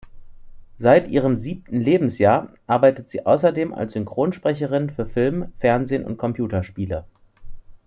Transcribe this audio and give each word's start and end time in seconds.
Seit 0.79 1.09
ihrem 1.09 1.35
siebten 1.35 1.79
Lebensjahr 1.79 2.49
arbeitet 2.65 3.11
sie 3.11 3.23
außerdem 3.23 3.71
als 3.71 3.93
Synchronsprecherin 3.93 4.89
für 4.89 5.05
Film, 5.05 5.53
Fernsehen 5.59 6.05
und 6.05 6.17
Computerspiele. 6.17 7.05